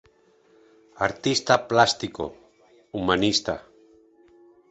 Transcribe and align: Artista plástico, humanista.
Artista 1.07 1.67
plástico, 1.71 2.23
humanista. 2.99 3.55